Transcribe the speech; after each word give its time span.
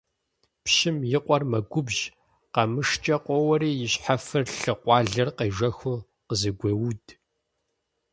Пщым 0.63 0.97
и 1.15 1.17
къуэр 1.25 1.43
мэгубжь, 1.51 2.03
къамышыкӀэ 2.53 3.17
къоуэри 3.25 3.69
и 3.85 3.87
щхьэфэр 3.91 4.43
лъы 4.57 4.73
къуалэр 4.81 5.29
къежэхыу 5.37 6.05
къызыгуеуд. 6.27 7.05